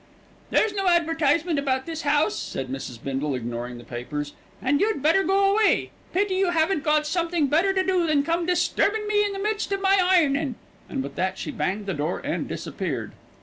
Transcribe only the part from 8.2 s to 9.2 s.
to come disturbin'